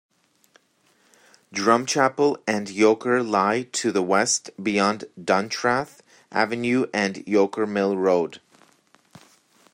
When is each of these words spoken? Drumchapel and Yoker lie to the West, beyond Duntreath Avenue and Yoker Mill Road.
Drumchapel 1.53 2.41
and 2.47 2.67
Yoker 2.71 3.21
lie 3.21 3.67
to 3.73 3.91
the 3.91 4.01
West, 4.01 4.49
beyond 4.63 5.05
Duntreath 5.23 5.99
Avenue 6.31 6.87
and 6.91 7.17
Yoker 7.27 7.69
Mill 7.69 7.95
Road. 7.95 8.41